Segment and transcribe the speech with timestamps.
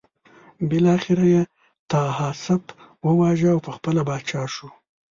[0.69, 1.41] بالاخره یې
[1.91, 2.63] طاهاسپ
[3.07, 4.67] وواژه او پخپله پاچا شو.